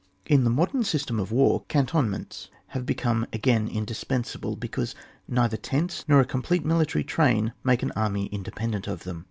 Ik 0.25 0.43
the 0.43 0.49
modem 0.49 0.81
system 0.83 1.19
of 1.19 1.31
war 1.31 1.63
cantonments 1.67 2.49
have 2.69 2.87
become 2.87 3.27
again 3.31 3.67
indispensable, 3.67 4.55
because 4.55 4.95
neither 5.27 5.57
tents 5.57 6.05
nor 6.07 6.19
a 6.19 6.25
complete 6.25 6.65
military 6.65 7.03
train 7.03 7.53
make 7.63 7.83
an 7.83 7.91
army 7.91 8.25
independent 8.31 8.87
of 8.87 9.03
them. 9.03 9.19